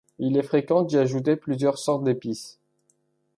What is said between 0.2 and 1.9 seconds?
est fréquent d'y ajouter plusieurs